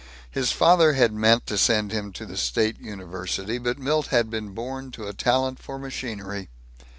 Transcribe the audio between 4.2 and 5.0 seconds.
been born